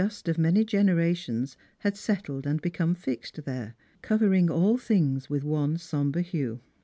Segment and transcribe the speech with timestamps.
[0.25, 5.77] t of many generations had settled and become fixed there, covering all things with one
[5.77, 6.59] sombre hue.